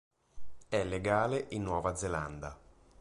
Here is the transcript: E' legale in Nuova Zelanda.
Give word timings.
E' 0.67 0.83
legale 0.83 1.45
in 1.49 1.61
Nuova 1.61 1.93
Zelanda. 1.93 2.57